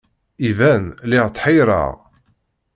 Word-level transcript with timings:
Iban, 0.49 0.83
lliɣ 1.05 1.27
tḥeyyreɣ. 1.29 1.93